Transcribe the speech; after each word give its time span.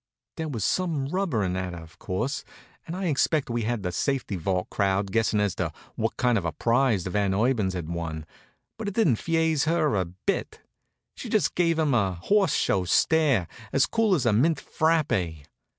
There 0.37 0.47
was 0.49 0.65
some 0.65 1.09
rubberin' 1.09 1.55
at 1.55 1.73
her, 1.75 1.83
of 1.83 1.99
course, 1.99 2.43
and 2.87 2.95
I 2.95 3.05
expect 3.05 3.51
we 3.51 3.65
had 3.65 3.83
the 3.83 3.91
safety 3.91 4.35
vault 4.35 4.71
crowd 4.71 5.11
guessin' 5.11 5.39
as 5.39 5.53
to 5.57 5.71
what 5.93 6.17
kind 6.17 6.39
of 6.39 6.43
a 6.43 6.51
prize 6.51 7.03
the 7.03 7.11
Van 7.11 7.35
Urbans 7.35 7.75
had 7.75 7.87
won, 7.87 8.25
but 8.79 8.87
it 8.87 8.95
didn't 8.95 9.17
feaze 9.17 9.65
her 9.65 9.93
a 9.93 10.05
bit. 10.05 10.59
She 11.13 11.29
just 11.29 11.53
gave 11.53 11.77
'em 11.77 11.91
the 11.91 12.13
Horse 12.15 12.55
Show 12.55 12.83
stare, 12.85 13.47
as 13.71 13.85
cool 13.85 14.15
as 14.15 14.25
a 14.25 14.33
mint 14.33 14.57
frappé. 14.57 15.43